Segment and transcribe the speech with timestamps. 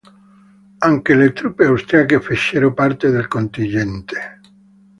[0.79, 4.39] Anche le truppe austriache fecero parte del contingente.